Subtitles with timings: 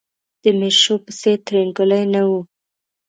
[0.43, 2.31] د میرشو په څېر ترینګلی نه و.